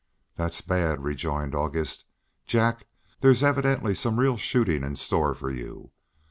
"That's 0.35 0.61
bad," 0.61 1.03
rejoined 1.03 1.53
August. 1.53 2.05
"Jack, 2.47 2.87
there's 3.19 3.43
evidently 3.43 3.93
some 3.93 4.19
real 4.19 4.35
shooting 4.35 4.83
in 4.83 4.95
store 4.95 5.35
for 5.35 5.51
you. 5.51 5.91